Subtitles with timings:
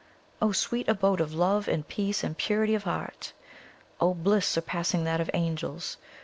[0.41, 3.33] O sweet abode of love and peace and purity of heart!
[3.99, 5.97] O bliss surpassing that of the angels!